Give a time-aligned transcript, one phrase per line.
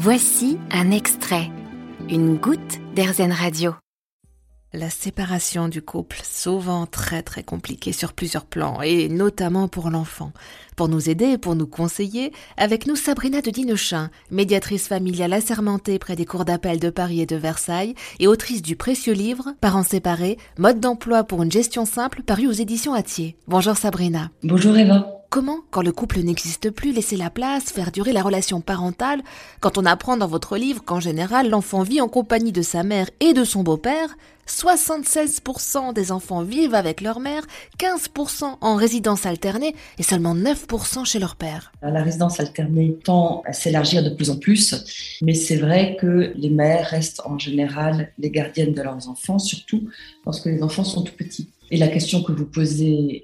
[0.00, 1.50] Voici un extrait,
[2.08, 3.74] une goutte d'Airzen Radio.
[4.72, 10.32] La séparation du couple, souvent très très compliquée sur plusieurs plans, et notamment pour l'enfant.
[10.76, 15.98] Pour nous aider et pour nous conseiller, avec nous Sabrina de Dinochin, médiatrice familiale assermentée
[15.98, 19.82] près des cours d'appel de Paris et de Versailles, et autrice du précieux livre Parents
[19.82, 23.36] séparés, mode d'emploi pour une gestion simple, paru aux éditions Atier.
[23.48, 24.30] Bonjour Sabrina.
[24.44, 25.17] Bonjour Eva.
[25.30, 29.20] Comment, quand le couple n'existe plus, laisser la place, faire durer la relation parentale,
[29.60, 33.10] quand on apprend dans votre livre qu'en général l'enfant vit en compagnie de sa mère
[33.20, 34.16] et de son beau-père,
[34.46, 37.42] 76% des enfants vivent avec leur mère,
[37.78, 41.72] 15% en résidence alternée et seulement 9% chez leur père.
[41.82, 46.48] La résidence alternée tend à s'élargir de plus en plus, mais c'est vrai que les
[46.48, 49.90] mères restent en général les gardiennes de leurs enfants, surtout
[50.24, 51.50] lorsque les enfants sont tout petits.
[51.70, 53.22] Et la question que vous posez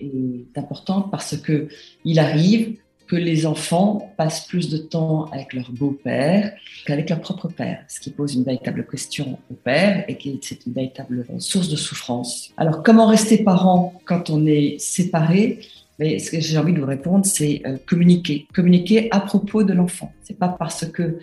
[0.55, 1.69] est importante parce que
[2.05, 2.77] il arrive
[3.07, 6.53] que les enfants passent plus de temps avec leur beau-père
[6.87, 10.64] qu'avec leur propre père, ce qui pose une véritable question au père et qui c'est
[10.67, 12.51] une véritable source de souffrance.
[12.56, 15.61] Alors comment rester parent quand on est séparé?
[15.98, 18.48] Mais ce que j'ai envie de vous répondre, c'est euh, communiquer.
[18.53, 20.12] Communiquer à propos de l'enfant.
[20.25, 21.19] C'est pas parce que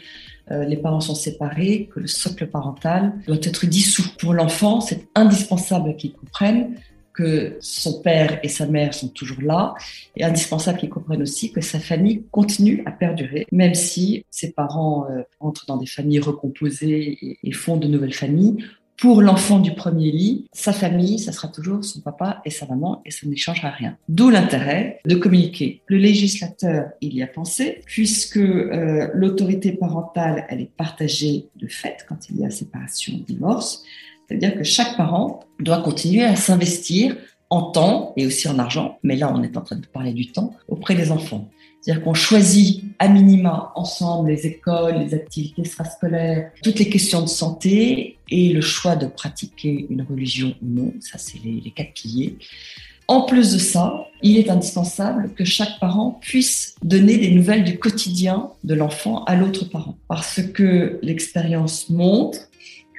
[0.50, 4.06] euh, les parents sont séparés que le socle parental doit être dissous.
[4.18, 6.76] Pour l'enfant, c'est indispensable qu'il comprenne
[7.14, 9.74] que son père et sa mère sont toujours là,
[10.16, 15.08] et indispensable qu'il comprenne aussi que sa famille continue à perdurer, même si ses parents
[15.10, 18.58] euh, entrent dans des familles recomposées et, et font de nouvelles familles.
[19.02, 23.02] Pour l'enfant du premier lit, sa famille, ça sera toujours son papa et sa maman,
[23.04, 23.98] et ça ne changera rien.
[24.10, 25.82] D'où l'intérêt de communiquer.
[25.88, 32.06] Le législateur, il y a pensé, puisque euh, l'autorité parentale, elle est partagée de fait
[32.08, 33.84] quand il y a séparation, divorce.
[34.32, 37.18] C'est-à-dire que chaque parent doit continuer à s'investir
[37.50, 40.32] en temps et aussi en argent, mais là on est en train de parler du
[40.32, 41.50] temps, auprès des enfants.
[41.82, 47.28] C'est-à-dire qu'on choisit à minima ensemble les écoles, les activités extrascolaires, toutes les questions de
[47.28, 51.94] santé et le choix de pratiquer une religion ou non, ça c'est les, les quatre
[51.94, 52.38] piliers.
[53.10, 57.78] En plus de ça, il est indispensable que chaque parent puisse donner des nouvelles du
[57.78, 59.98] quotidien de l'enfant à l'autre parent.
[60.08, 62.48] Parce que l'expérience montre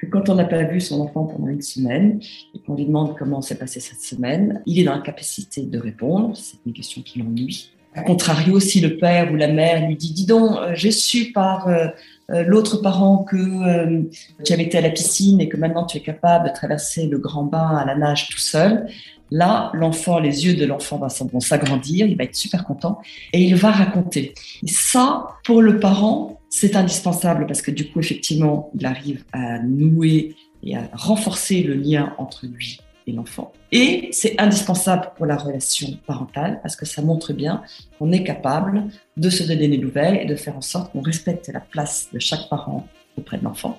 [0.09, 2.19] quand on n'a pas vu son enfant pendant une semaine
[2.53, 5.79] et qu'on lui demande comment s'est passée cette semaine, il est dans la capacité de
[5.79, 6.35] répondre.
[6.35, 7.71] C'est une question qui l'ennuie.
[7.95, 11.31] A contrario, si le père ou la mère lui dit, dis donc, euh, j'ai su
[11.31, 11.87] par euh,
[12.31, 14.07] euh, l'autre parent que
[14.43, 17.19] tu avais été à la piscine et que maintenant tu es capable de traverser le
[17.19, 18.87] grand bain à la nage tout seul.
[19.31, 22.99] Là, l'enfant, les yeux de l'enfant vont s'agrandir, il va être super content
[23.31, 24.33] et il va raconter.
[24.61, 29.59] Et ça, pour le parent, c'est indispensable parce que du coup, effectivement, il arrive à
[29.59, 33.51] nouer et à renforcer le lien entre lui et l'enfant.
[33.71, 37.63] Et c'est indispensable pour la relation parentale parce que ça montre bien
[37.97, 38.85] qu'on est capable
[39.17, 42.19] de se donner des nouvelles et de faire en sorte qu'on respecte la place de
[42.19, 43.77] chaque parent auprès de l'enfant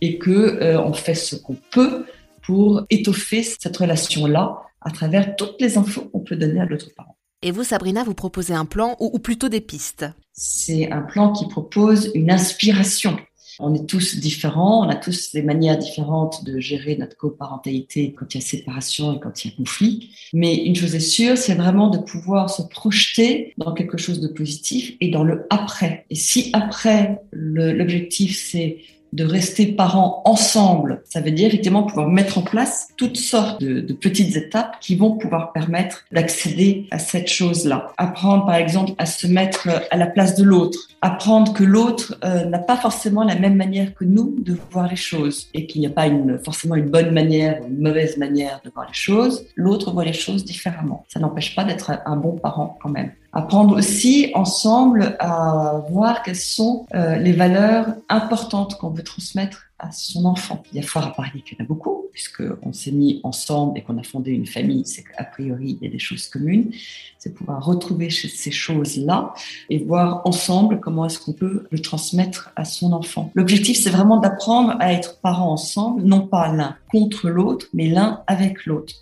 [0.00, 2.04] et que euh, on fait ce qu'on peut
[2.42, 7.16] pour étoffer cette relation-là à travers toutes les infos qu'on peut donner à l'autre parent.
[7.42, 10.06] Et vous, Sabrina, vous proposez un plan ou, plutôt des pistes?
[10.32, 13.16] C'est un plan qui propose une inspiration.
[13.58, 18.32] On est tous différents, on a tous des manières différentes de gérer notre coparentalité quand
[18.32, 20.10] il y a séparation et quand il y a conflit.
[20.32, 24.28] Mais une chose est sûre, c'est vraiment de pouvoir se projeter dans quelque chose de
[24.28, 26.06] positif et dans le après.
[26.08, 28.78] Et si après, l'objectif c'est
[29.12, 31.02] de rester parents ensemble.
[31.04, 35.16] Ça veut dire effectivement pouvoir mettre en place toutes sortes de, petites étapes qui vont
[35.16, 37.92] pouvoir permettre d'accéder à cette chose-là.
[37.98, 40.78] Apprendre par exemple à se mettre à la place de l'autre.
[41.02, 44.96] Apprendre que l'autre euh, n'a pas forcément la même manière que nous de voir les
[44.96, 46.08] choses et qu'il n'y a pas
[46.44, 49.44] forcément une bonne manière ou une mauvaise manière de voir les choses.
[49.56, 51.04] L'autre voit les choses différemment.
[51.08, 56.36] Ça n'empêche pas d'être un bon parent quand même apprendre aussi ensemble à voir quelles
[56.36, 60.62] sont euh, les valeurs importantes qu'on veut transmettre à son enfant.
[60.72, 63.78] Il y a fort à parier qu'il y en a beaucoup, puisqu'on s'est mis ensemble
[63.78, 66.70] et qu'on a fondé une famille, c'est qu'a priori, il y a des choses communes.
[67.18, 69.32] C'est pouvoir retrouver ces choses-là
[69.70, 73.30] et voir ensemble comment est-ce qu'on peut le transmettre à son enfant.
[73.34, 78.22] L'objectif, c'est vraiment d'apprendre à être parents ensemble, non pas l'un contre l'autre, mais l'un
[78.26, 78.94] avec l'autre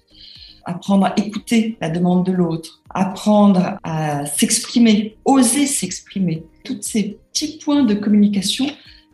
[0.65, 6.45] apprendre à écouter la demande de l'autre, apprendre à s'exprimer, oser s'exprimer.
[6.65, 8.67] Tous ces petits points de communication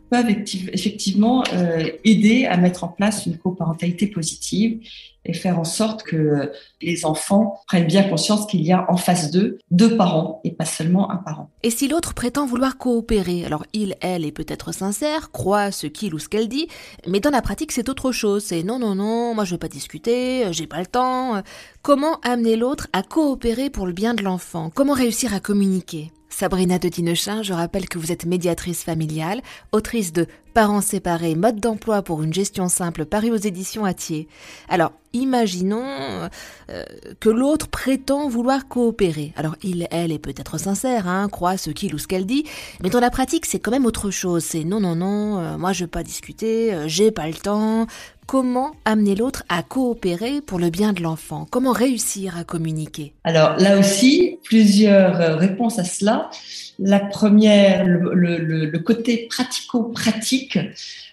[0.09, 4.79] peuvent effectivement euh, aider à mettre en place une coparentalité positive
[5.27, 6.51] et faire en sorte que
[6.81, 10.65] les enfants prennent bien conscience qu'il y a en face d'eux deux parents et pas
[10.65, 11.51] seulement un parent.
[11.63, 16.13] Et si l'autre prétend vouloir coopérer, alors il, elle est peut-être sincère, croit ce qu'il
[16.13, 16.67] ou ce qu'elle dit,
[17.07, 18.43] mais dans la pratique c'est autre chose.
[18.43, 21.41] C'est non, non, non, moi je veux pas discuter, j'ai pas le temps.
[21.81, 24.71] Comment amener l'autre à coopérer pour le bien de l'enfant?
[24.73, 26.11] Comment réussir à communiquer?
[26.29, 29.41] Sabrina de Dinechin, je rappelle que vous êtes médiatrice familiale,
[29.71, 34.27] autrice de Parents séparés, mode d'emploi pour une gestion simple, paru aux éditions Atier.
[34.69, 36.83] Alors, imaginons euh,
[37.19, 39.33] que l'autre prétend vouloir coopérer.
[39.35, 42.43] Alors, il, elle est peut-être sincère, hein, croit ce qu'il ou ce qu'elle dit,
[42.81, 44.43] mais dans la pratique, c'est quand même autre chose.
[44.43, 47.85] C'est non, non, non, euh, moi je veux pas discuter, euh, j'ai pas le temps.
[48.27, 51.47] Comment amener l'autre à coopérer pour le bien de l'enfant?
[51.49, 53.13] Comment réussir à communiquer?
[53.23, 56.29] Alors là aussi, plusieurs réponses à cela.
[56.77, 60.59] La première, le, côté pratico-pratique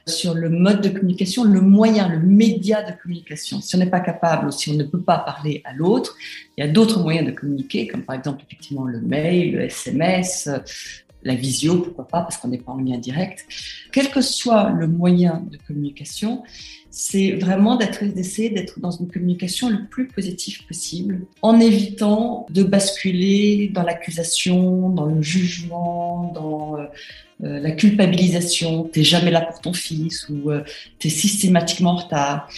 [0.09, 3.61] sur le mode de communication, le moyen, le média de communication.
[3.61, 6.17] Si on n'est pas capable ou si on ne peut pas parler à l'autre,
[6.59, 10.51] il y a d'autres moyens de communiquer, comme par exemple effectivement le mail, le SMS,
[11.25, 13.47] la visio, pourquoi pas, parce qu'on n'est pas en lien direct.
[13.93, 16.43] Quel que soit le moyen de communication,
[16.91, 23.69] c'est vraiment d'essayer d'être dans une communication le plus positive possible, en évitant de basculer
[23.75, 26.85] dans l'accusation, dans le jugement, dans euh,
[27.43, 28.85] euh, la culpabilisation.
[28.85, 30.63] T'es jamais là pour ton fils ou euh,
[31.01, 32.49] t'es systématiquement en retard.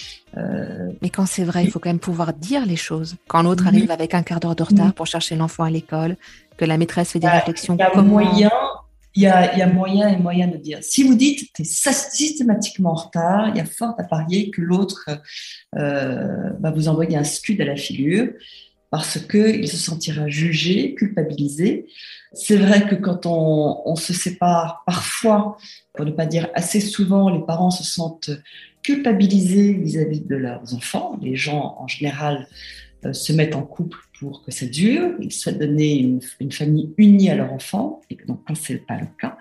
[1.03, 3.17] Mais quand c'est vrai, il faut quand même pouvoir dire les choses.
[3.29, 6.17] Quand l'autre arrive avec un quart d'heure de retard pour chercher l'enfant à l'école,
[6.57, 7.75] que la maîtresse fait des réflexions.
[7.75, 8.51] Il y a moyen
[9.17, 10.81] il y, a, moyen et moyen de dire.
[10.83, 14.61] Si vous dites tu es systématiquement en retard, il y a fort à parier que
[14.61, 15.09] l'autre
[15.75, 18.29] euh, va vous envoyer un scud à la figure
[18.91, 21.87] parce qu'il se sentira jugé, culpabilisé.
[22.33, 25.57] C'est vrai que quand on, se sépare, parfois,
[25.95, 28.31] pour ne pas dire assez souvent, les parents se sentent
[28.83, 31.19] culpabilisés vis-à-vis -vis de leurs enfants.
[31.21, 32.47] Les gens, en général,
[33.05, 35.99] euh, se mettent en couple pour que ça dure, ils souhaitent donner
[36.41, 39.37] une, famille unie à leur enfant, et donc quand ce n'est pas le cas,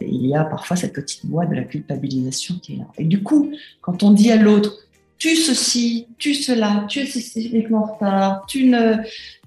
[0.00, 2.86] il y a parfois cette petite voix de la culpabilisation qui est là.
[2.96, 3.52] Et du coup,
[3.82, 4.87] quand on dit à l'autre,
[5.18, 8.96] tu ceci, tu cela, tu es systématiquement en retard, tu ne,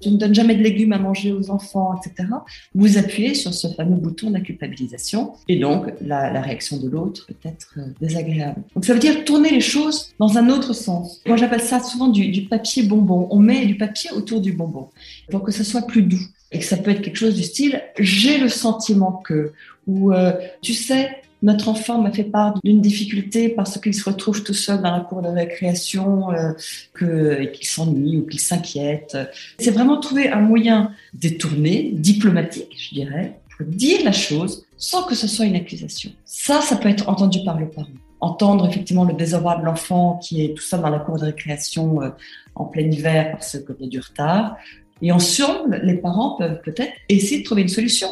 [0.02, 2.28] tu ne donnes jamais de légumes à manger aux enfants, etc.
[2.76, 7.28] Vous appuyez sur ce fameux bouton de la culpabilisation et donc la, réaction de l'autre
[7.28, 8.62] peut être euh, désagréable.
[8.76, 11.22] Donc ça veut dire tourner les choses dans un autre sens.
[11.26, 13.28] Moi j'appelle ça souvent du, du papier bonbon.
[13.32, 14.90] On met du papier autour du bonbon
[15.30, 17.82] pour que ça soit plus doux et que ça peut être quelque chose du style
[17.98, 19.54] j'ai le sentiment que
[19.88, 24.44] ou euh, tu sais notre enfant m'a fait part d'une difficulté parce qu'il se retrouve
[24.44, 26.54] tout seul dans la cour de récréation, euh,
[26.94, 29.18] qu'il s'ennuie ou qu'il s'inquiète.
[29.60, 35.16] C'est vraiment trouver un moyen détourné, diplomatique, je dirais, pour dire la chose sans que
[35.16, 36.12] ce soit une accusation.
[36.26, 37.88] Ça, ça peut être entendu par le parent.
[38.20, 42.02] Entendre effectivement le désarroi de l'enfant qui est tout seul dans la cour de récréation
[42.02, 42.10] euh,
[42.56, 44.58] en plein hiver parce qu'il y a du retard.
[45.02, 48.10] Et ensemble, les parents peuvent peut-être essayer de trouver une solution.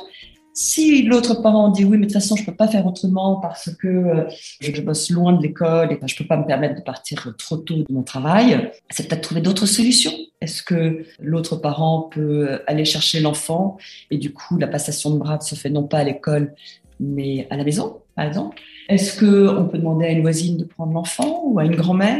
[0.62, 3.74] Si l'autre parent dit oui, mais de toute façon, je peux pas faire autrement parce
[3.76, 4.30] que euh,
[4.60, 7.78] je, bosse loin de l'école et je peux pas me permettre de partir trop tôt
[7.78, 10.12] de mon travail, c'est peut-être trouver d'autres solutions.
[10.42, 13.78] Est-ce que l'autre parent peut aller chercher l'enfant
[14.12, 16.54] et du coup, la passation de bras se fait non pas à l'école,
[17.00, 20.92] mais à la maison, par exemple Est-ce qu'on peut demander à une voisine de prendre
[20.92, 22.20] l'enfant ou à une grand-mère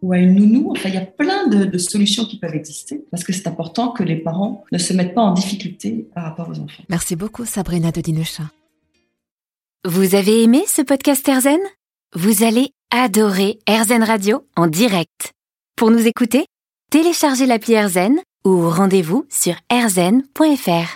[0.00, 0.70] ou, à une nounou?
[0.70, 4.02] Enfin, il y a plein de, solutions qui peuvent exister parce que c'est important que
[4.02, 6.82] les parents ne se mettent pas en difficulté par rapport aux enfants.
[6.88, 8.50] Merci beaucoup, Sabrina de Dinechin.
[9.84, 11.60] Vous avez aimé ce podcast Erzen?
[12.14, 15.34] Vous allez adorer Erzen Radio en direct.
[15.76, 16.46] Pour nous écouter,
[16.90, 18.16] téléchargez l'appli Erzen
[18.46, 20.88] ou rendez-vous sur erzen.fr.